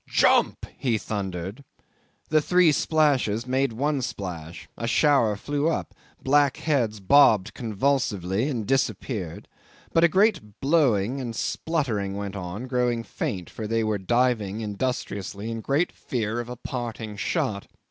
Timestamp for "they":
13.67-13.83